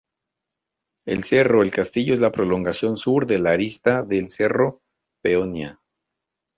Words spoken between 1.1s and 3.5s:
Cerro El Castillo es la prolongación sur de